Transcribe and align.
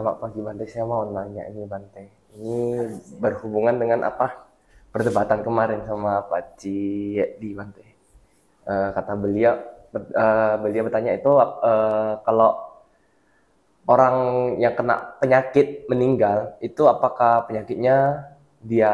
Selamat 0.00 0.16
pagi 0.16 0.40
Bante, 0.40 0.64
saya 0.64 0.88
mau 0.88 1.04
nanya 1.12 1.44
ini 1.52 1.68
Bante. 1.68 2.32
Ini 2.40 2.88
berhubungan 3.20 3.76
dengan 3.76 4.08
apa? 4.08 4.48
Perdebatan 4.88 5.44
kemarin 5.44 5.84
sama 5.84 6.24
Pak 6.24 6.56
Ci 6.56 7.20
di 7.36 7.52
Bante. 7.52 7.84
Eh, 8.64 8.88
kata 8.96 9.12
beliau, 9.20 9.60
eh, 9.92 10.54
beliau 10.56 10.88
bertanya 10.88 11.20
itu 11.20 11.28
eh, 11.44 12.12
kalau 12.24 12.80
orang 13.92 14.16
yang 14.56 14.72
kena 14.72 15.20
penyakit 15.20 15.84
meninggal 15.92 16.56
itu 16.64 16.80
apakah 16.88 17.44
penyakitnya 17.44 18.24
dia 18.64 18.92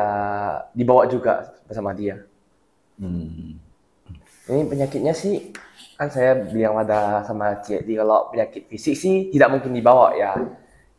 dibawa 0.74 1.06
juga 1.06 1.54
bersama 1.70 1.94
dia? 1.94 2.18
Hmm. 2.98 3.62
Ini 4.50 4.66
penyakitnya 4.66 5.14
sih 5.14 5.54
kan 5.94 6.10
saya 6.10 6.34
bilang 6.50 6.82
ada 6.82 7.22
sama 7.22 7.62
Cik 7.62 7.86
kalau 7.94 8.34
penyakit 8.34 8.66
fisik 8.66 8.98
sih 8.98 9.30
tidak 9.30 9.54
mungkin 9.54 9.70
dibawa 9.70 10.10
ya. 10.18 10.34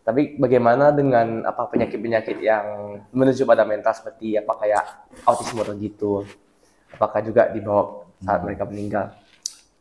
Tapi 0.08 0.40
bagaimana 0.40 0.96
dengan 0.96 1.44
apa 1.44 1.68
penyakit-penyakit 1.68 2.40
yang 2.40 2.96
menuju 3.12 3.44
pada 3.44 3.68
mental 3.68 3.92
seperti 3.92 4.40
apa 4.40 4.56
kayak 4.56 4.84
autisme 5.28 5.60
atau 5.60 5.76
gitu? 5.76 6.24
Apakah 6.96 7.20
juga 7.20 7.52
dibawa 7.52 8.08
saat 8.24 8.40
mereka 8.40 8.64
meninggal? 8.64 9.12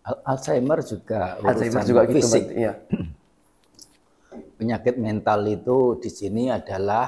Al- 0.03 0.23
Alzheimer 0.27 0.83
juga 0.83 1.39
Alzheimer 1.39 1.83
juga 1.87 2.03
gitu, 2.11 2.19
fisik. 2.19 2.43
Bante. 2.43 2.59
Iya. 2.59 2.73
Penyakit 4.59 4.95
mental 4.99 5.47
itu 5.47 5.79
di 6.03 6.11
sini 6.11 6.51
adalah 6.51 7.07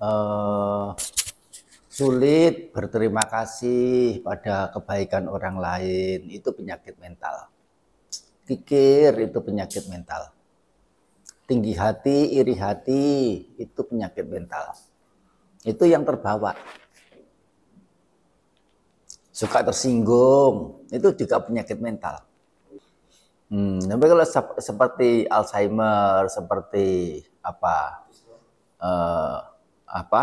eh, 0.00 0.88
sulit 1.92 2.72
berterima 2.72 3.28
kasih 3.28 4.24
pada 4.24 4.72
kebaikan 4.72 5.28
orang 5.28 5.60
lain. 5.60 6.32
Itu 6.32 6.56
penyakit 6.56 6.96
mental. 6.96 7.52
Kikir 8.48 9.20
itu 9.20 9.36
penyakit 9.44 9.84
mental. 9.92 10.32
Tinggi 11.42 11.74
hati, 11.74 12.38
iri 12.38 12.54
hati 12.54 13.02
itu 13.58 13.80
penyakit 13.82 14.24
mental. 14.24 14.72
Itu 15.66 15.84
yang 15.86 16.06
terbawa. 16.06 16.54
Suka 19.32 19.64
tersinggung 19.64 20.86
itu 20.92 21.08
juga 21.24 21.40
penyakit 21.42 21.80
mental. 21.80 22.22
Hmm, 23.52 23.84
tapi 23.84 24.04
kalau 24.08 24.24
sep- 24.24 24.56
seperti 24.64 25.28
Alzheimer, 25.28 26.24
seperti 26.32 27.20
apa, 27.44 28.06
eh, 28.80 29.38
apa, 29.84 30.22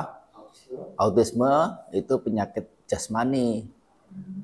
autisme 0.97 1.77
itu 1.93 2.17
penyakit 2.17 2.65
jasmani, 2.89 3.69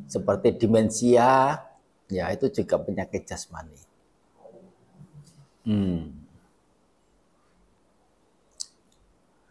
seperti 0.06 0.54
demensia, 0.54 1.66
ya 2.10 2.26
itu 2.30 2.46
juga 2.54 2.78
penyakit 2.78 3.26
jasmani. 3.26 3.80
Hmm. 5.66 6.25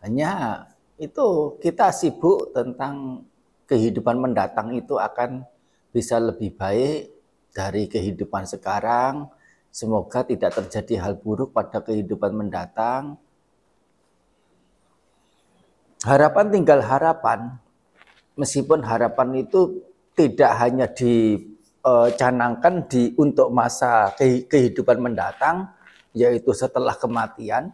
Hanya 0.04 0.60
itu 1.00 1.56
kita 1.64 1.88
sibuk 1.88 2.52
tentang 2.52 3.24
kehidupan 3.64 4.20
mendatang 4.20 4.76
itu 4.76 5.00
akan 5.00 5.48
bisa 5.96 6.20
lebih 6.20 6.52
baik 6.60 7.08
dari 7.56 7.88
kehidupan 7.88 8.44
sekarang. 8.44 9.32
Semoga 9.72 10.20
tidak 10.22 10.60
terjadi 10.60 11.00
hal 11.00 11.16
buruk 11.16 11.56
pada 11.56 11.80
kehidupan 11.80 12.36
mendatang. 12.36 13.16
Harapan 16.04 16.52
tinggal 16.52 16.84
harapan. 16.84 17.56
Meskipun 18.36 18.84
harapan 18.84 19.40
itu 19.40 19.88
tidak 20.12 20.52
hanya 20.60 20.84
dicanangkan 20.92 22.84
di 22.92 23.16
untuk 23.16 23.48
masa 23.48 24.12
kehi- 24.20 24.44
kehidupan 24.44 25.00
mendatang, 25.00 25.72
yaitu 26.12 26.52
setelah 26.52 26.92
kematian. 26.92 27.72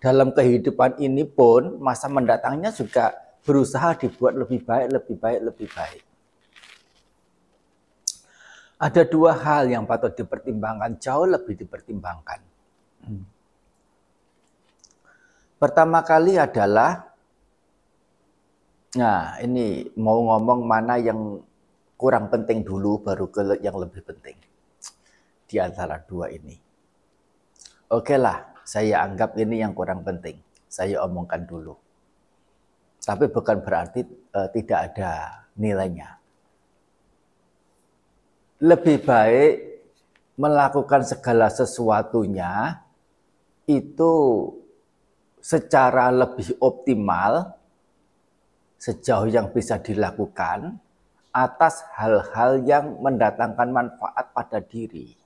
Dalam 0.00 0.32
kehidupan 0.32 0.96
ini 0.96 1.28
pun 1.28 1.76
masa 1.76 2.08
mendatangnya 2.08 2.72
juga 2.72 3.12
berusaha 3.44 3.92
dibuat 4.00 4.32
lebih 4.32 4.64
baik, 4.64 4.86
lebih 4.96 5.16
baik, 5.20 5.40
lebih 5.44 5.68
baik. 5.68 6.02
Ada 8.80 9.04
dua 9.04 9.36
hal 9.36 9.68
yang 9.68 9.84
patut 9.84 10.16
dipertimbangkan, 10.16 10.96
jauh 10.96 11.28
lebih 11.28 11.52
dipertimbangkan. 11.52 12.40
Hmm. 13.04 13.28
Pertama 15.60 16.00
kali 16.00 16.40
adalah, 16.40 17.12
nah 18.96 19.36
ini 19.44 19.84
mau 20.00 20.16
ngomong 20.24 20.64
mana 20.64 20.96
yang 20.96 21.44
kurang 22.00 22.32
penting 22.32 22.64
dulu, 22.64 23.04
baru 23.04 23.28
ke 23.28 23.60
yang 23.60 23.76
lebih 23.76 24.00
penting. 24.00 24.40
Di 25.44 25.60
antara 25.60 26.00
dua 26.00 26.32
ini. 26.32 26.56
Oke 27.92 28.16
lah, 28.16 28.49
saya 28.64 29.04
anggap 29.04 29.36
ini 29.36 29.62
yang 29.62 29.76
kurang 29.76 30.02
penting. 30.06 30.38
Saya 30.70 31.02
omongkan 31.04 31.44
dulu. 31.44 31.74
Tapi 33.00 33.26
bukan 33.32 33.58
berarti 33.64 34.00
eh, 34.06 34.48
tidak 34.54 34.80
ada 34.92 35.44
nilainya 35.58 36.20
lebih 38.60 39.00
baik 39.08 39.52
melakukan 40.36 41.00
segala 41.00 41.48
sesuatunya 41.48 42.76
itu 43.64 44.12
secara 45.40 46.12
lebih 46.12 46.52
optimal 46.60 47.56
sejauh 48.76 49.32
yang 49.32 49.48
bisa 49.48 49.80
dilakukan 49.80 50.76
atas 51.32 51.84
hal-hal 51.96 52.60
yang 52.68 53.00
mendatangkan 53.00 53.68
manfaat 53.72 54.28
pada 54.36 54.60
diri. 54.60 55.16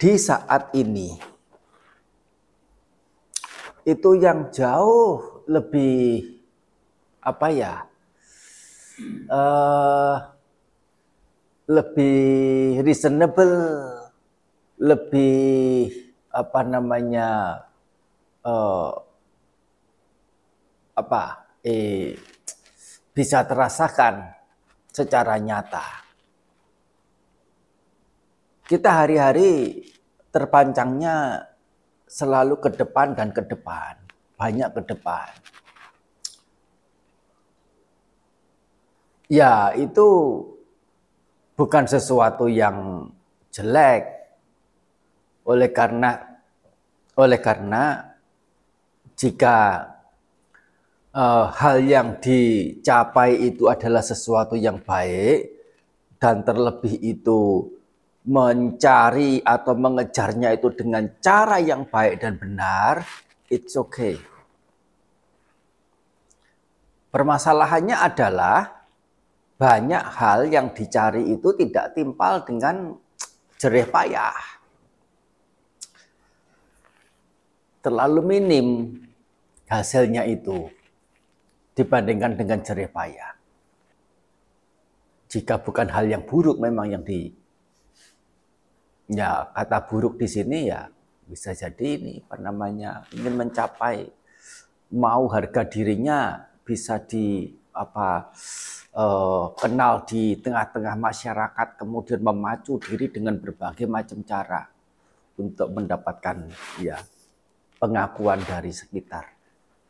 Di 0.00 0.16
saat 0.16 0.72
ini 0.72 1.12
itu 3.84 4.10
yang 4.16 4.48
jauh 4.48 5.44
lebih 5.44 6.24
apa 7.20 7.46
ya? 7.52 7.74
eh 9.28 10.16
lebih 11.70 12.80
reasonable, 12.80 13.56
lebih 14.80 15.92
apa 16.32 16.60
namanya 16.64 17.60
eh, 18.40 18.92
apa 20.96 21.22
eh, 21.60 22.16
bisa 23.12 23.44
terasakan 23.44 24.32
secara 24.90 25.36
nyata. 25.36 26.09
Kita 28.70 29.02
hari-hari 29.02 29.82
terpancangnya 30.30 31.42
selalu 32.06 32.62
ke 32.62 32.70
depan 32.78 33.18
dan 33.18 33.34
ke 33.34 33.42
depan, 33.42 33.98
banyak 34.38 34.70
ke 34.70 34.82
depan. 34.94 35.30
Ya, 39.26 39.74
itu 39.74 40.06
bukan 41.58 41.90
sesuatu 41.90 42.46
yang 42.46 43.10
jelek. 43.50 44.06
Oleh 45.50 45.74
karena 45.74 46.38
oleh 47.18 47.42
karena 47.42 48.14
jika 49.18 49.82
eh, 51.10 51.46
hal 51.58 51.76
yang 51.82 52.22
dicapai 52.22 53.34
itu 53.50 53.66
adalah 53.66 54.06
sesuatu 54.06 54.54
yang 54.54 54.78
baik 54.78 55.58
dan 56.22 56.46
terlebih 56.46 56.94
itu 57.02 57.66
mencari 58.30 59.42
atau 59.42 59.74
mengejarnya 59.74 60.54
itu 60.54 60.70
dengan 60.70 61.18
cara 61.18 61.58
yang 61.58 61.82
baik 61.90 62.22
dan 62.22 62.38
benar, 62.38 63.02
it's 63.50 63.74
okay. 63.74 64.14
Permasalahannya 67.10 67.98
adalah 67.98 68.86
banyak 69.58 70.04
hal 70.14 70.46
yang 70.46 70.70
dicari 70.70 71.26
itu 71.26 71.50
tidak 71.58 71.90
timpal 71.98 72.46
dengan 72.46 72.94
jerih 73.58 73.90
payah. 73.90 74.38
Terlalu 77.82 78.20
minim 78.22 78.66
hasilnya 79.66 80.22
itu 80.30 80.70
dibandingkan 81.74 82.38
dengan 82.38 82.62
jerih 82.62 82.94
payah. 82.94 83.34
Jika 85.26 85.58
bukan 85.58 85.90
hal 85.90 86.06
yang 86.06 86.22
buruk 86.22 86.62
memang 86.62 86.94
yang 86.94 87.02
di 87.02 87.39
ya 89.10 89.50
kata 89.50 89.78
buruk 89.90 90.22
di 90.22 90.30
sini 90.30 90.70
ya 90.70 90.86
bisa 91.26 91.50
jadi 91.50 91.98
ini 91.98 92.22
apa 92.22 92.38
namanya 92.38 93.02
ingin 93.10 93.34
mencapai 93.34 94.06
mau 94.94 95.26
harga 95.26 95.66
dirinya 95.66 96.46
bisa 96.62 97.02
di 97.02 97.50
apa 97.74 98.30
eh, 98.94 99.44
kenal 99.58 100.06
di 100.06 100.38
tengah-tengah 100.38 100.94
masyarakat 100.94 101.68
kemudian 101.78 102.22
memacu 102.22 102.78
diri 102.78 103.10
dengan 103.10 103.34
berbagai 103.38 103.90
macam 103.90 104.22
cara 104.22 104.70
untuk 105.38 105.74
mendapatkan 105.74 106.46
ya 106.78 107.02
pengakuan 107.82 108.38
dari 108.46 108.70
sekitar 108.70 109.26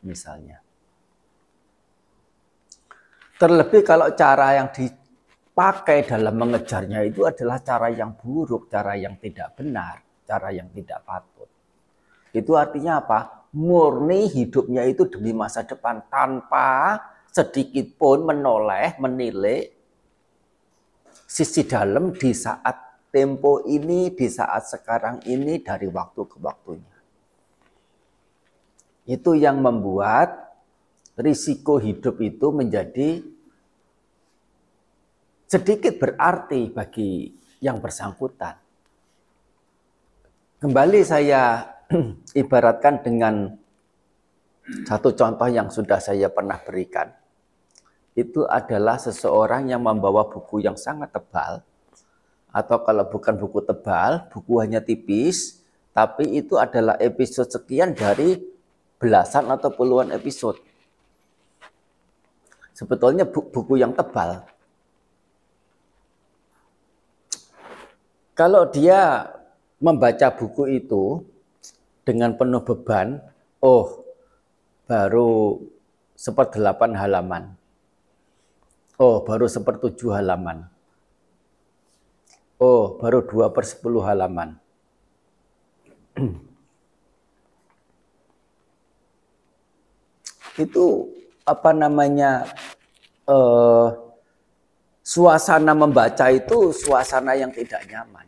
misalnya. 0.06 0.62
Terlebih 3.40 3.82
kalau 3.82 4.12
cara 4.12 4.60
yang 4.60 4.68
dipakai 5.60 6.08
dalam 6.08 6.40
mengejarnya 6.40 7.04
itu 7.04 7.28
adalah 7.28 7.60
cara 7.60 7.92
yang 7.92 8.16
buruk, 8.16 8.72
cara 8.72 8.96
yang 8.96 9.20
tidak 9.20 9.60
benar, 9.60 10.00
cara 10.24 10.48
yang 10.56 10.72
tidak 10.72 11.04
patut. 11.04 11.52
Itu 12.32 12.56
artinya 12.56 13.04
apa? 13.04 13.44
Murni 13.52 14.24
hidupnya 14.32 14.88
itu 14.88 15.04
demi 15.12 15.36
masa 15.36 15.60
depan 15.60 16.00
tanpa 16.08 16.96
sedikit 17.28 17.92
pun 18.00 18.24
menoleh, 18.24 18.96
menilai 19.04 19.68
sisi 21.28 21.68
dalam 21.68 22.16
di 22.16 22.32
saat 22.32 23.04
tempo 23.12 23.60
ini, 23.68 24.16
di 24.16 24.32
saat 24.32 24.64
sekarang 24.64 25.28
ini 25.28 25.60
dari 25.60 25.92
waktu 25.92 26.24
ke 26.24 26.40
waktunya. 26.40 26.96
Itu 29.04 29.36
yang 29.36 29.60
membuat 29.60 30.56
risiko 31.20 31.76
hidup 31.76 32.16
itu 32.24 32.48
menjadi 32.48 33.39
sedikit 35.50 35.98
berarti 35.98 36.70
bagi 36.70 37.26
yang 37.58 37.82
bersangkutan. 37.82 38.54
Kembali 40.62 41.02
saya 41.02 41.66
ibaratkan 42.38 43.02
dengan 43.02 43.50
satu 44.86 45.10
contoh 45.10 45.50
yang 45.50 45.66
sudah 45.66 45.98
saya 45.98 46.30
pernah 46.30 46.54
berikan 46.62 47.10
itu 48.14 48.46
adalah 48.46 48.94
seseorang 49.02 49.66
yang 49.66 49.82
membawa 49.82 50.30
buku 50.30 50.62
yang 50.62 50.78
sangat 50.78 51.10
tebal 51.10 51.66
atau 52.50 52.78
kalau 52.82 53.06
bukan 53.10 53.34
buku 53.34 53.62
tebal, 53.62 54.26
buku 54.30 54.58
hanya 54.58 54.82
tipis, 54.82 55.62
tapi 55.90 56.30
itu 56.34 56.58
adalah 56.58 56.98
episode 57.02 57.50
sekian 57.50 57.94
dari 57.94 58.38
belasan 58.98 59.46
atau 59.50 59.70
puluhan 59.70 60.10
episode. 60.10 60.58
Sebetulnya 62.74 63.22
buku 63.26 63.78
yang 63.78 63.94
tebal. 63.94 64.49
Kalau 68.40 68.64
dia 68.72 69.28
membaca 69.76 70.32
buku 70.32 70.80
itu 70.80 71.28
dengan 72.08 72.32
penuh 72.40 72.64
beban, 72.64 73.20
oh 73.60 74.00
baru 74.88 75.60
seperdelapan 76.16 76.96
halaman 76.96 77.60
Oh, 79.00 79.24
baru 79.24 79.48
sepertujuh 79.48 80.12
halaman. 80.12 80.68
Oh, 82.60 83.00
baru 83.00 83.24
dua 83.24 83.48
per 83.48 83.64
sepuluh 83.64 84.04
halaman. 84.04 84.60
itu 90.60 91.08
apa 91.48 91.72
namanya 91.72 92.44
uh, 93.24 94.09
suasana 95.00 95.72
membaca 95.72 96.28
itu 96.30 96.72
suasana 96.74 97.36
yang 97.36 97.50
tidak 97.50 97.84
nyaman. 97.88 98.26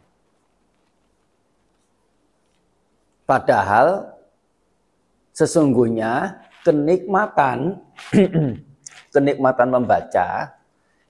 Padahal 3.23 4.13
sesungguhnya 5.33 6.43
kenikmatan 6.67 7.81
kenikmatan 9.15 9.69
membaca 9.69 10.57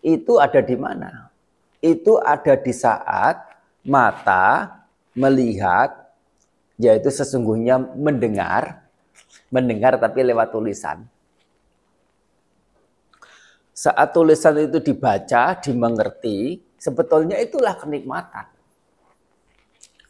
itu 0.02 0.42
ada 0.42 0.58
di 0.58 0.74
mana? 0.74 1.30
Itu 1.78 2.18
ada 2.18 2.58
di 2.58 2.74
saat 2.74 3.38
mata 3.86 4.70
melihat, 5.14 5.94
yaitu 6.78 7.10
sesungguhnya 7.10 7.78
mendengar, 7.78 8.86
mendengar 9.50 9.98
tapi 9.98 10.26
lewat 10.26 10.50
tulisan. 10.50 11.06
Saat 13.72 14.12
tulisan 14.12 14.56
itu 14.60 14.78
dibaca, 14.84 15.56
dimengerti, 15.56 16.60
sebetulnya 16.76 17.40
itulah 17.40 17.72
kenikmatan. 17.76 18.46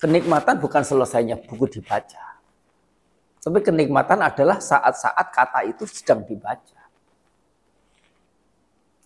Kenikmatan 0.02 0.58
bukan 0.58 0.82
selesainya 0.82 1.38
buku 1.38 1.78
dibaca. 1.78 2.42
Tapi 3.42 3.58
kenikmatan 3.62 4.22
adalah 4.22 4.58
saat-saat 4.58 5.26
kata 5.30 5.66
itu 5.66 5.86
sedang 5.86 6.26
dibaca 6.26 6.82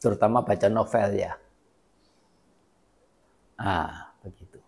terutama 0.07 0.45
baca 0.45 0.69
novel 0.71 1.19
ya. 1.19 1.35
Ah, 3.59 4.15
begitu. 4.23 4.63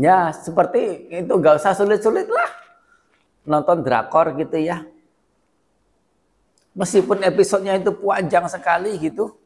Ya, 0.00 0.32
seperti 0.32 1.12
itu 1.12 1.32
gak 1.36 1.60
usah 1.60 1.76
sulit-sulit 1.76 2.24
lah. 2.30 2.48
Nonton 3.44 3.84
drakor 3.84 4.32
gitu 4.40 4.56
ya. 4.56 4.86
Meskipun 6.72 7.20
episodenya 7.20 7.76
itu 7.76 7.92
panjang 7.92 8.48
sekali 8.48 8.96
gitu. 8.96 9.36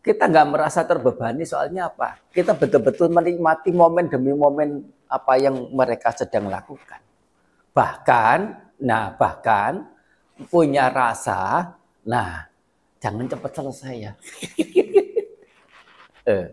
Kita 0.00 0.30
nggak 0.30 0.48
merasa 0.48 0.86
terbebani 0.86 1.44
soalnya 1.44 1.90
apa? 1.90 2.16
Kita 2.30 2.54
betul-betul 2.56 3.10
menikmati 3.12 3.74
momen 3.74 4.08
demi 4.08 4.32
momen 4.32 4.86
apa 5.10 5.36
yang 5.36 5.68
mereka 5.74 6.14
sedang 6.14 6.48
lakukan. 6.48 7.02
Bahkan, 7.74 8.38
nah 8.86 9.12
bahkan 9.18 9.90
punya 10.48 10.88
rasa, 10.88 11.74
nah 12.06 12.48
jangan 13.02 13.28
cepat 13.28 13.50
selesai 13.50 13.94
ya. 13.98 14.12
eh. 16.32 16.46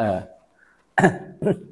eh. 0.00 0.22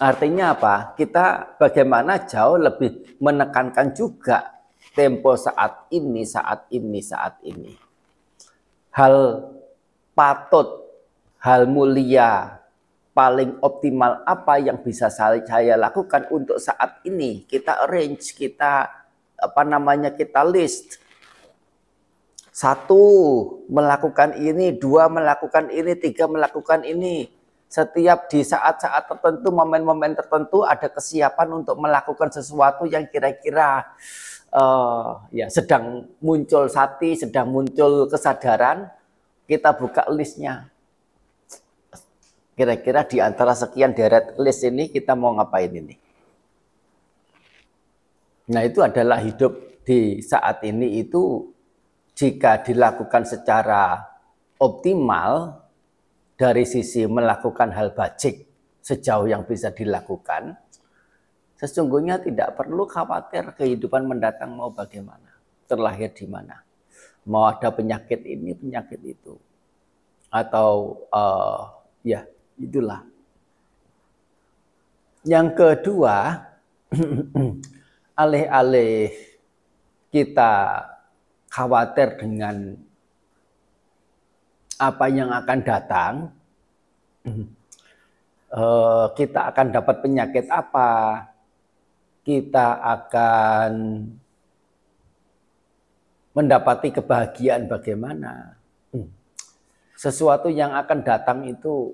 Artinya 0.00 0.56
apa? 0.56 0.96
Kita 0.96 1.60
bagaimana 1.60 2.24
jauh 2.24 2.56
lebih 2.56 3.20
menekankan 3.20 3.92
juga 3.92 4.64
tempo 4.96 5.36
saat 5.36 5.92
ini, 5.92 6.24
saat 6.24 6.64
ini, 6.72 7.04
saat 7.04 7.36
ini. 7.44 7.76
Hal 8.96 9.44
patut, 10.16 10.88
hal 11.36 11.68
mulia, 11.68 12.64
paling 13.12 13.60
optimal 13.60 14.24
apa 14.24 14.56
yang 14.56 14.80
bisa 14.80 15.12
saya 15.12 15.76
lakukan 15.76 16.32
untuk 16.32 16.56
saat 16.56 17.04
ini. 17.04 17.44
Kita 17.44 17.84
arrange, 17.84 18.32
kita 18.32 18.88
apa 19.36 19.62
namanya 19.68 20.16
kita 20.16 20.48
list. 20.48 20.96
Satu 22.48 23.04
melakukan 23.68 24.40
ini, 24.40 24.72
dua 24.72 25.12
melakukan 25.12 25.68
ini, 25.68 25.92
tiga 25.92 26.24
melakukan 26.24 26.88
ini. 26.88 27.39
Setiap 27.70 28.26
di 28.26 28.42
saat-saat 28.42 29.06
tertentu, 29.06 29.54
momen-momen 29.54 30.18
tertentu 30.18 30.66
ada 30.66 30.90
kesiapan 30.90 31.62
untuk 31.62 31.78
melakukan 31.78 32.26
sesuatu 32.34 32.82
yang 32.82 33.06
kira-kira 33.06 33.86
uh, 34.50 35.22
ya 35.30 35.46
sedang 35.46 36.10
muncul 36.18 36.66
sati, 36.66 37.14
sedang 37.14 37.46
muncul 37.46 38.10
kesadaran. 38.10 38.90
Kita 39.46 39.74
buka 39.74 40.06
listnya 40.10 40.70
Kira-kira 42.60 43.08
di 43.08 43.16
antara 43.24 43.56
sekian 43.56 43.96
deret 43.96 44.36
list 44.36 44.68
ini 44.68 44.92
kita 44.92 45.16
mau 45.16 45.32
ngapain 45.32 45.72
ini? 45.72 45.96
Nah 48.52 48.60
itu 48.68 48.84
adalah 48.84 49.16
hidup 49.16 49.80
di 49.80 50.20
saat 50.20 50.60
ini 50.68 51.00
itu 51.00 51.48
jika 52.12 52.60
dilakukan 52.60 53.24
secara 53.24 54.04
optimal 54.60 55.56
dari 56.40 56.64
sisi 56.64 57.04
melakukan 57.04 57.68
hal 57.76 57.92
bajik 57.92 58.48
sejauh 58.80 59.28
yang 59.28 59.44
bisa 59.44 59.68
dilakukan, 59.68 60.56
sesungguhnya 61.60 62.16
tidak 62.24 62.56
perlu 62.56 62.88
khawatir 62.88 63.52
kehidupan 63.52 64.08
mendatang 64.08 64.56
mau 64.56 64.72
bagaimana, 64.72 65.36
terlahir 65.68 66.16
di 66.16 66.24
mana, 66.24 66.64
mau 67.28 67.52
ada 67.52 67.68
penyakit 67.68 68.24
ini, 68.24 68.56
penyakit 68.56 69.04
itu, 69.04 69.36
atau 70.32 71.04
uh, 71.12 71.76
ya 72.00 72.24
Itulah. 72.60 73.00
Yang 75.24 75.48
kedua, 75.56 76.16
alih-alih 78.20 79.16
kita 80.12 80.84
khawatir 81.48 82.20
dengan 82.20 82.76
apa 84.80 85.12
yang 85.12 85.28
akan 85.28 85.58
datang, 85.60 86.14
eh, 88.48 89.06
kita 89.12 89.40
akan 89.52 89.66
dapat 89.76 89.96
penyakit 90.00 90.48
apa, 90.48 91.28
kita 92.24 92.80
akan 92.80 93.72
mendapati 96.32 96.88
kebahagiaan 96.96 97.68
bagaimana. 97.68 98.56
Sesuatu 100.00 100.48
yang 100.48 100.72
akan 100.72 101.04
datang 101.04 101.44
itu 101.44 101.92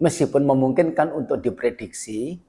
meskipun 0.00 0.40
memungkinkan 0.40 1.12
untuk 1.12 1.44
diprediksi, 1.44 2.40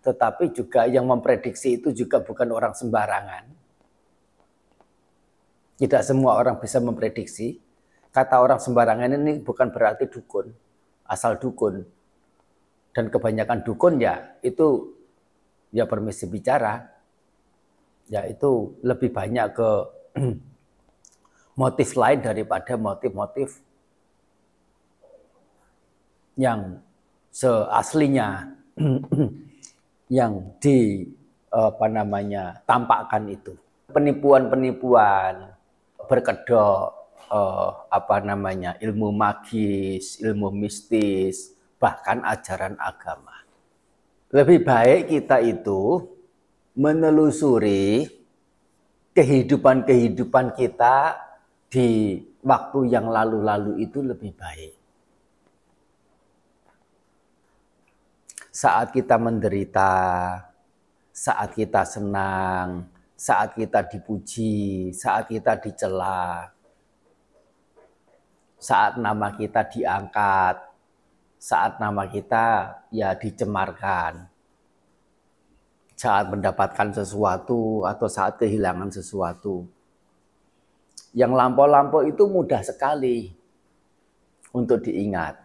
tetapi 0.00 0.48
juga 0.56 0.88
yang 0.88 1.04
memprediksi 1.04 1.76
itu 1.76 1.92
juga 1.92 2.24
bukan 2.24 2.48
orang 2.48 2.72
sembarangan. 2.72 3.44
Tidak 5.76 6.00
semua 6.00 6.40
orang 6.40 6.56
bisa 6.56 6.80
memprediksi. 6.80 7.60
Kata 8.16 8.40
orang 8.40 8.56
sembarangan 8.56 9.12
ini 9.12 9.44
bukan 9.44 9.68
berarti 9.68 10.08
dukun, 10.08 10.48
asal 11.04 11.36
dukun. 11.36 11.84
Dan 12.96 13.12
kebanyakan 13.12 13.60
dukun 13.60 14.00
ya 14.00 14.40
itu 14.40 14.96
ya 15.68 15.84
permisi 15.84 16.24
bicara. 16.24 16.80
Ya 18.08 18.24
itu 18.24 18.72
lebih 18.80 19.12
banyak 19.12 19.52
ke 19.52 19.70
motif 21.60 21.92
lain 21.92 22.24
daripada 22.24 22.80
motif-motif 22.80 23.60
yang 26.40 26.80
seaslinya 27.28 28.48
yang 30.16 30.56
di 30.56 31.04
apa 31.52 31.84
namanya 31.84 32.64
tampakkan 32.64 33.28
itu 33.28 33.52
penipuan-penipuan 33.92 35.52
berkedok 36.08 36.95
eh, 37.32 37.70
apa 37.90 38.16
namanya 38.22 38.76
ilmu 38.78 39.12
magis, 39.12 40.20
ilmu 40.20 40.52
mistis, 40.52 41.56
bahkan 41.76 42.22
ajaran 42.24 42.76
agama. 42.80 43.34
Lebih 44.32 44.66
baik 44.66 45.00
kita 45.12 45.38
itu 45.40 46.02
menelusuri 46.76 48.04
kehidupan-kehidupan 49.16 50.52
kita 50.52 51.16
di 51.72 52.20
waktu 52.44 52.92
yang 52.92 53.08
lalu-lalu 53.08 53.80
itu 53.80 54.04
lebih 54.04 54.36
baik. 54.36 54.74
Saat 58.52 58.92
kita 58.92 59.16
menderita, 59.20 59.92
saat 61.12 61.52
kita 61.52 61.84
senang, 61.84 62.88
saat 63.16 63.56
kita 63.56 63.84
dipuji, 63.88 64.92
saat 64.92 65.28
kita 65.32 65.56
dicela, 65.60 66.52
saat 68.56 68.96
nama 68.96 69.32
kita 69.36 69.68
diangkat, 69.68 70.56
saat 71.36 71.78
nama 71.78 72.08
kita 72.08 72.74
ya 72.90 73.12
dicemarkan, 73.14 74.26
saat 75.94 76.28
mendapatkan 76.28 76.92
sesuatu 76.92 77.84
atau 77.84 78.08
saat 78.08 78.40
kehilangan 78.40 78.92
sesuatu. 78.92 79.68
Yang 81.16 81.32
lampau-lampau 81.32 82.04
itu 82.04 82.28
mudah 82.28 82.60
sekali 82.60 83.32
untuk 84.52 84.84
diingat. 84.84 85.40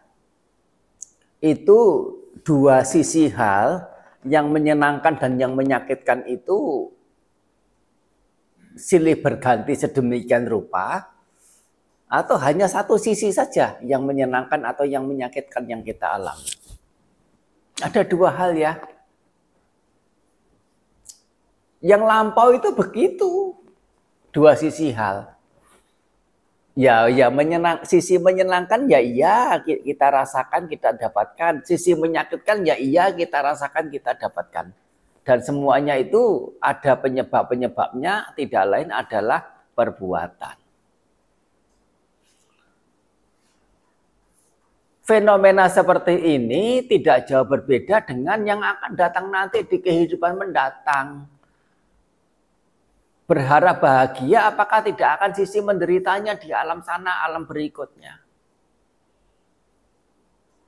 Itu 1.40 2.12
dua 2.44 2.84
sisi 2.84 3.32
hal 3.32 3.88
yang 4.28 4.52
menyenangkan 4.52 5.18
dan 5.18 5.40
yang 5.40 5.56
menyakitkan 5.56 6.28
itu 6.28 6.92
silih 8.78 9.20
berganti 9.20 9.76
sedemikian 9.76 10.48
rupa 10.48 11.12
atau 12.12 12.36
hanya 12.44 12.68
satu 12.68 13.00
sisi 13.00 13.32
saja 13.32 13.80
yang 13.80 14.04
menyenangkan 14.04 14.60
atau 14.68 14.84
yang 14.84 15.08
menyakitkan 15.08 15.64
yang 15.64 15.80
kita 15.80 16.20
alami. 16.20 16.52
Ada 17.80 18.04
dua 18.04 18.36
hal 18.36 18.52
ya. 18.60 18.76
Yang 21.80 22.04
lampau 22.04 22.52
itu 22.52 22.70
begitu. 22.76 23.56
Dua 24.36 24.60
sisi 24.60 24.92
hal. 24.92 25.32
Ya, 26.76 27.08
ya 27.08 27.32
menyenang, 27.32 27.84
sisi 27.88 28.20
menyenangkan 28.20 28.92
ya 28.92 29.00
iya 29.00 29.60
kita 29.64 30.12
rasakan, 30.12 30.68
kita 30.68 31.00
dapatkan. 31.00 31.64
Sisi 31.64 31.96
menyakitkan 31.96 32.68
ya 32.68 32.76
iya 32.76 33.08
kita 33.16 33.40
rasakan, 33.40 33.88
kita 33.88 34.20
dapatkan. 34.20 34.76
Dan 35.24 35.40
semuanya 35.40 35.96
itu 35.96 36.54
ada 36.60 37.00
penyebab-penyebabnya, 37.00 38.36
tidak 38.36 38.64
lain 38.68 38.90
adalah 38.92 39.48
perbuatan. 39.74 40.61
Fenomena 45.12 45.68
seperti 45.68 46.40
ini 46.40 46.88
tidak 46.88 47.28
jauh 47.28 47.44
berbeda 47.44 48.00
dengan 48.08 48.40
yang 48.48 48.64
akan 48.64 48.96
datang 48.96 49.28
nanti 49.28 49.68
di 49.68 49.84
kehidupan 49.84 50.40
mendatang. 50.40 51.28
Berharap 53.28 53.84
bahagia, 53.84 54.48
apakah 54.48 54.80
tidak 54.80 55.20
akan 55.20 55.32
sisi 55.36 55.60
menderitanya 55.60 56.40
di 56.40 56.56
alam 56.56 56.80
sana, 56.80 57.28
alam 57.28 57.44
berikutnya? 57.44 58.24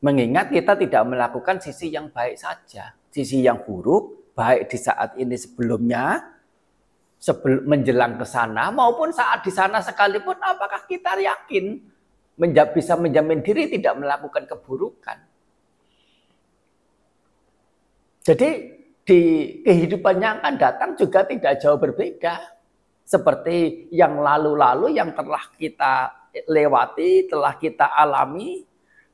Mengingat 0.03 0.51
kita 0.51 0.75
tidak 0.75 1.03
melakukan 1.07 1.63
sisi 1.63 1.95
yang 1.95 2.11
baik 2.11 2.35
saja, 2.35 2.91
sisi 3.07 3.39
yang 3.47 3.63
buruk, 3.63 4.35
baik 4.35 4.67
di 4.67 4.75
saat 4.75 5.15
ini 5.15 5.39
sebelumnya, 5.39 6.19
sebelum 7.15 7.63
menjelang 7.63 8.19
ke 8.19 8.27
sana, 8.27 8.75
maupun 8.75 9.15
saat 9.15 9.39
di 9.43 9.51
sana 9.55 9.79
sekalipun, 9.79 10.35
apakah 10.43 10.83
kita 10.83 11.15
yakin 11.15 11.92
bisa 12.73 12.97
menjamin 12.97 13.45
diri 13.45 13.69
tidak 13.69 13.93
melakukan 13.97 14.43
keburukan. 14.49 15.17
Jadi 18.23 18.49
di 19.03 19.21
kehidupan 19.67 20.15
yang 20.23 20.39
akan 20.39 20.55
datang 20.55 20.91
juga 20.95 21.27
tidak 21.27 21.59
jauh 21.59 21.75
berbeda. 21.75 22.55
Seperti 23.03 23.91
yang 23.91 24.23
lalu-lalu 24.23 24.95
yang 24.95 25.11
telah 25.11 25.43
kita 25.59 26.23
lewati, 26.47 27.27
telah 27.27 27.53
kita 27.59 27.91
alami, 27.91 28.63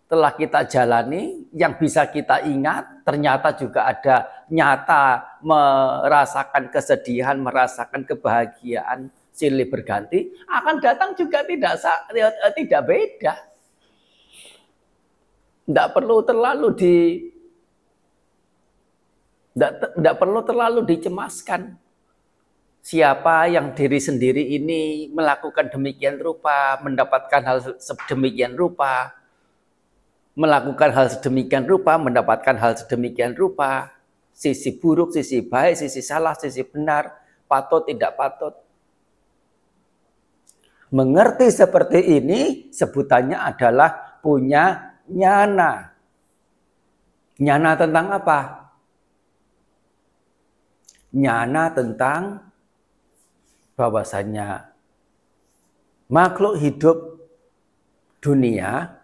telah 0.06 0.34
kita 0.34 0.66
jalani, 0.70 1.50
yang 1.54 1.78
bisa 1.78 2.06
kita 2.06 2.46
ingat, 2.46 3.02
ternyata 3.02 3.54
juga 3.58 3.90
ada 3.90 4.46
nyata 4.50 5.38
merasakan 5.42 6.70
kesedihan, 6.70 7.38
merasakan 7.42 8.06
kebahagiaan, 8.06 9.10
silih 9.39 9.72
berganti, 9.72 10.36
akan 10.51 10.84
datang 10.84 11.15
juga 11.15 11.48
tidak 11.48 11.79
eh, 12.12 12.53
tidak 12.60 12.81
beda. 12.84 13.34
Tidak 15.63 15.88
perlu 15.96 16.17
terlalu 16.27 16.67
di 16.75 16.96
tidak, 19.55 19.72
tidak 19.96 20.15
perlu 20.19 20.39
terlalu 20.43 20.79
dicemaskan. 20.84 21.79
Siapa 22.79 23.51
yang 23.51 23.75
diri 23.75 24.00
sendiri 24.00 24.55
ini 24.55 25.12
melakukan 25.12 25.67
demikian 25.67 26.15
rupa, 26.19 26.79
mendapatkan 26.79 27.41
hal 27.43 27.58
sedemikian 27.77 28.55
rupa, 28.55 29.13
melakukan 30.34 30.89
hal 30.96 31.12
sedemikian 31.12 31.67
rupa, 31.67 32.00
mendapatkan 32.00 32.55
hal 32.55 32.79
sedemikian 32.79 33.36
rupa, 33.36 33.91
sisi 34.31 34.79
buruk, 34.79 35.12
sisi 35.12 35.43
baik, 35.43 35.75
sisi 35.75 36.00
salah, 36.00 36.34
sisi 36.39 36.63
benar, 36.63 37.12
patut, 37.51 37.84
tidak 37.84 38.15
patut. 38.15 38.55
Mengerti 40.89 41.53
seperti 41.53 42.17
ini 42.17 42.74
sebutannya 42.74 43.38
adalah 43.38 44.19
punya 44.25 44.98
nyana. 45.05 45.86
Nyana 47.39 47.72
tentang 47.77 48.08
apa? 48.10 48.39
Nyana 51.13 51.63
tentang 51.74 52.22
bahwasanya 53.77 54.69
makhluk 56.10 56.58
hidup 56.58 56.98
dunia 58.19 59.00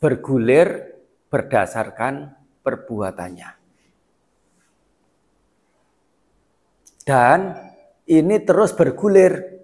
bergulir 0.00 0.98
berdasarkan 1.28 2.32
perbuatannya. 2.64 3.50
Dan 7.04 7.38
ini 8.08 8.36
terus 8.40 8.72
bergulir 8.72 9.63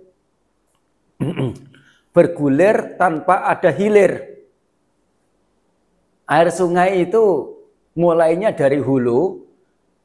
bergulir 2.15 2.97
tanpa 2.97 3.47
ada 3.49 3.71
hilir. 3.71 4.27
Air 6.31 6.49
sungai 6.55 7.03
itu 7.03 7.57
mulainya 7.99 8.55
dari 8.55 8.79
hulu, 8.79 9.45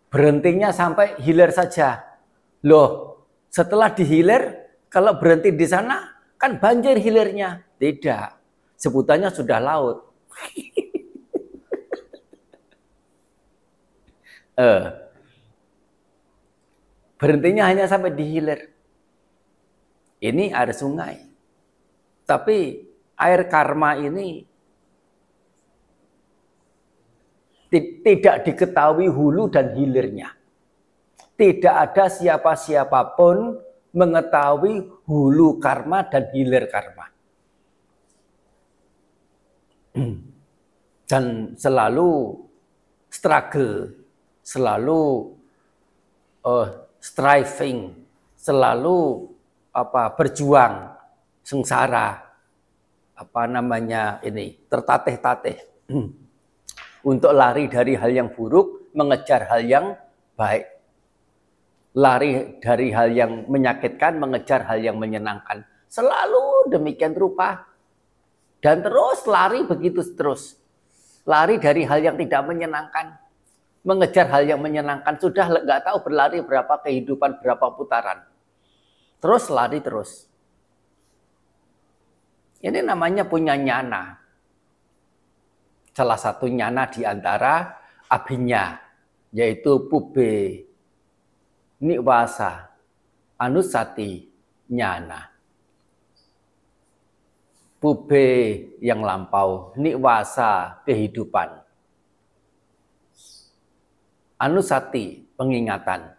berhentinya 0.09 0.73
sampai 0.73 1.21
hilir 1.21 1.53
saja. 1.53 2.01
Loh, 2.65 3.21
setelah 3.53 3.93
dihilir, 3.93 4.57
kalau 4.89 5.21
berhenti 5.21 5.53
di 5.53 5.67
sana, 5.69 6.17
kan 6.41 6.57
banjir 6.57 6.97
hilirnya. 6.97 7.61
Tidak, 7.77 8.29
sebutannya 8.73 9.29
sudah 9.29 9.59
laut. 9.61 10.09
eh, 14.65 14.83
berhentinya 17.21 17.69
hanya 17.69 17.85
sampai 17.85 18.09
di 18.17 18.25
hilir. 18.25 18.74
Ini 20.25 20.49
air 20.49 20.73
sungai. 20.73 21.21
Tapi 22.25 22.57
air 23.13 23.45
karma 23.45 23.93
ini 24.01 24.41
tidak 27.69 28.41
diketahui 28.49 29.05
hulu 29.05 29.53
dan 29.53 29.77
hilirnya. 29.77 30.33
Tidak 31.35 31.75
ada 31.75 32.09
siapa-siapapun 32.09 33.59
mengetahui 33.93 35.05
hulu 35.05 35.59
karma 35.61 36.01
dan 36.09 36.31
hilir 36.33 36.65
karma. 36.71 37.05
Dan 41.05 41.53
selalu 41.53 42.33
struggle, 43.13 43.93
selalu 44.41 45.03
uh, 46.41 46.67
striving, 46.97 47.93
selalu 48.33 49.29
apa 49.75 50.15
berjuang 50.15 50.95
sengsara 51.43 52.23
apa 53.15 53.43
namanya 53.47 54.23
ini 54.23 54.55
tertatih-tatih. 54.71 55.57
Untuk 57.11 57.31
lari 57.35 57.67
dari 57.69 57.93
hal 57.93 58.09
yang 58.09 58.29
buruk 58.31 58.91
mengejar 58.95 59.45
hal 59.51 59.61
yang 59.61 59.85
baik. 60.39 60.65
Lari 61.95 62.59
dari 62.59 62.91
hal 62.91 63.13
yang 63.13 63.45
menyakitkan 63.47 64.17
mengejar 64.19 64.67
hal 64.67 64.79
yang 64.81 64.97
menyenangkan. 64.97 65.63
Selalu 65.87 66.73
demikian 66.73 67.13
rupa. 67.13 67.67
Dan 68.59 68.81
terus 68.81 69.23
lari 69.29 69.63
begitu 69.63 70.01
terus. 70.17 70.57
Lari 71.29 71.61
dari 71.61 71.85
hal 71.85 72.01
yang 72.01 72.17
tidak 72.17 72.41
menyenangkan, 72.49 73.15
mengejar 73.85 74.25
hal 74.29 74.43
yang 74.45 74.61
menyenangkan, 74.61 75.17
sudah 75.21 75.45
nggak 75.45 75.85
tahu 75.85 75.97
berlari 76.05 76.41
berapa 76.41 76.73
kehidupan, 76.81 77.41
berapa 77.41 77.65
putaran. 77.77 78.25
Terus 79.19 79.43
lari 79.49 79.79
terus. 79.81 80.29
Ini 82.65 82.81
namanya 82.81 83.29
punya 83.29 83.53
nyana. 83.53 84.17
Salah 85.95 86.19
satu 86.19 86.49
nyana 86.49 86.89
di 86.89 87.05
antara 87.05 87.77
abinya, 88.09 88.75
yaitu 89.31 89.85
pube 89.87 90.65
niwasa 91.79 92.73
anusati 93.37 94.27
nyana. 94.71 95.29
Pube 97.77 98.27
yang 98.81 99.05
lampau, 99.05 99.77
niwasa 99.77 100.81
kehidupan. 100.89 101.61
Anusati 104.41 105.21
pengingatan, 105.37 106.14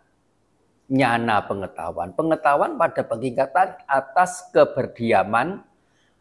nyana 0.87 1.43
pengetahuan. 1.47 2.14
Pengetahuan 2.14 2.78
pada 2.78 3.02
pengingatan 3.02 3.69
atas 3.87 4.47
keberdiaman 4.55 5.62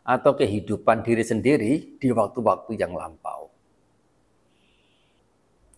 atau 0.05 0.37
kehidupan 0.37 1.01
diri 1.01 1.25
sendiri 1.25 1.97
di 1.97 2.09
waktu-waktu 2.13 2.77
yang 2.77 2.93
lampau. 2.93 3.49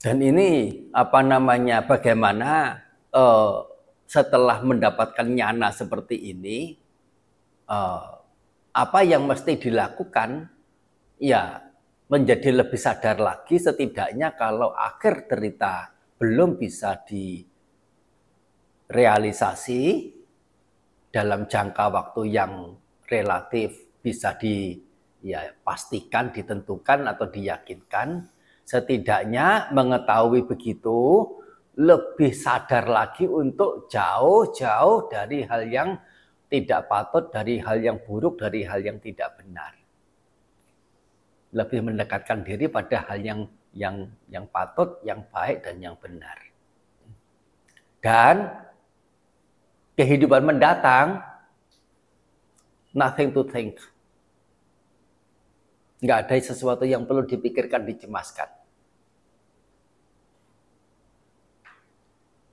Dan 0.04 0.22
ini 0.22 0.72
apa 0.94 1.20
namanya 1.26 1.84
bagaimana 1.84 2.80
uh, 3.12 3.66
setelah 4.08 4.64
mendapatkan 4.64 5.28
nyana 5.28 5.74
seperti 5.74 6.32
ini 6.32 6.80
uh, 7.68 8.24
apa 8.72 9.00
yang 9.04 9.26
mesti 9.26 9.58
dilakukan 9.58 10.48
ya 11.18 11.66
menjadi 12.08 12.62
lebih 12.64 12.80
sadar 12.80 13.20
lagi 13.20 13.60
setidaknya 13.60 14.38
kalau 14.38 14.72
akhir 14.72 15.28
cerita 15.28 15.92
belum 16.22 16.56
bisa 16.56 17.04
direalisasi 18.88 20.16
dalam 21.12 21.48
jangka 21.48 21.86
waktu 21.92 22.22
yang 22.32 22.76
relatif 23.08 24.00
bisa 24.00 24.36
dipastikan, 24.40 26.32
ya, 26.32 26.34
ditentukan 26.40 27.00
atau 27.08 27.26
diyakinkan, 27.28 28.28
setidaknya 28.64 29.72
mengetahui 29.76 30.48
begitu 30.48 31.28
lebih 31.78 32.34
sadar 32.34 32.90
lagi 32.90 33.28
untuk 33.30 33.92
jauh-jauh 33.92 35.12
dari 35.12 35.46
hal 35.46 35.64
yang 35.68 35.90
tidak 36.48 36.88
patut 36.88 37.28
dari 37.28 37.60
hal 37.60 37.78
yang 37.84 38.00
buruk, 38.02 38.40
dari 38.40 38.64
hal 38.64 38.80
yang 38.80 38.98
tidak 39.04 39.36
benar. 39.36 39.76
Lebih 41.52 41.80
mendekatkan 41.92 42.44
diri 42.44 42.72
pada 42.72 43.04
hal 43.12 43.20
yang 43.20 43.40
yang 43.76 44.08
yang 44.32 44.48
patut, 44.48 45.00
yang 45.04 45.28
baik 45.28 45.64
dan 45.64 45.76
yang 45.84 45.96
benar. 46.00 46.40
Dan 48.00 48.67
kehidupan 49.98 50.46
mendatang 50.46 51.26
nothing 52.94 53.34
to 53.34 53.42
think. 53.50 53.82
Nggak 55.98 56.30
ada 56.30 56.36
sesuatu 56.38 56.86
yang 56.86 57.10
perlu 57.10 57.26
dipikirkan, 57.26 57.82
dicemaskan. 57.82 58.48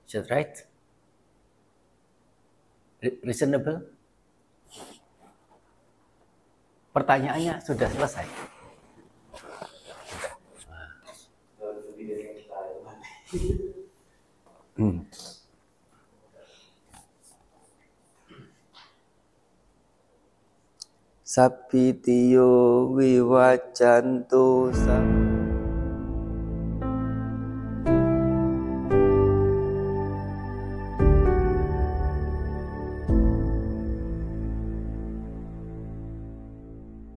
Is 0.09 0.17
that 0.17 0.29
right? 0.33 0.65
reasonable? 3.21 3.85
Pertanyaannya 6.89 7.59
sudah 7.61 7.85
selesai. 7.91 8.25
Hmm. 14.75 15.04
Sapitiyo 21.35 22.47
wiwacanto 22.95 24.71
sam 24.83 25.24